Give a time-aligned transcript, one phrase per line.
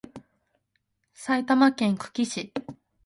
[1.13, 2.51] 埼玉県久喜市